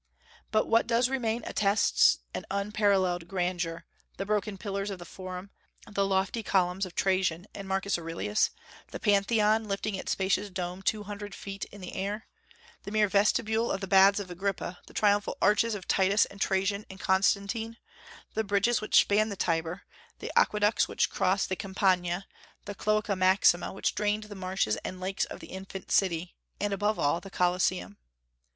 [0.49, 3.85] But what does remain attests an unparalleled grandeur,
[4.17, 5.51] the broken pillars of the Forum;
[5.87, 8.49] the lofty columns of Trajan and Marcus Aurelius;
[8.87, 12.25] the Pantheon, lifting its spacious dome two hundred feet into the air;
[12.81, 16.83] the mere vestibule of the Baths of Agrippa; the triumphal arches of Titus and Trajan
[16.89, 17.77] and Constantine;
[18.33, 19.83] the bridges which span the Tiber;
[20.17, 22.25] the aqueducts which cross the Campagna;
[22.65, 26.97] the Cloaca Maxima, which drained the marshes and lakes of the infant city; and, above
[26.97, 27.97] all, the Colosseum.